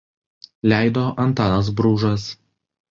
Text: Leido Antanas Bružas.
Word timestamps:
Leido 0.63 1.13
Antanas 1.25 1.69
Bružas. 1.71 2.39